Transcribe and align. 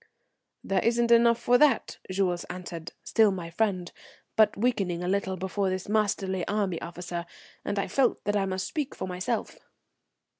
"There 0.63 0.83
isn't 0.83 1.11
enough 1.11 1.37
for 1.37 1.59
that," 1.59 1.99
Jules 2.09 2.43
answered, 2.45 2.91
still 3.03 3.29
my 3.29 3.51
friend, 3.51 3.91
but 4.35 4.57
weakening 4.57 5.03
a 5.03 5.07
little 5.07 5.37
before 5.37 5.69
this 5.69 5.87
masterly 5.87 6.43
army 6.47 6.81
officer, 6.81 7.27
and 7.63 7.77
I 7.77 7.87
felt 7.87 8.23
that 8.23 8.35
I 8.35 8.47
must 8.47 8.65
speak 8.67 8.95
for 8.95 9.07
myself. 9.07 9.59